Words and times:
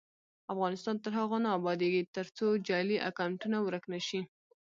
افغانستان 0.53 0.95
تر 1.03 1.11
هغو 1.19 1.37
نه 1.45 1.49
ابادیږي، 1.57 2.01
ترڅو 2.15 2.47
جعلي 2.67 2.97
اکونټونه 3.09 3.57
ورک 3.61 3.83
نشي. 3.93 4.21